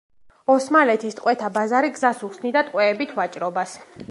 [0.53, 3.83] ოსმალეთის ტყვეთა ბაზარი გზას უხსნიდა ტყვეებით ვაჭრობას.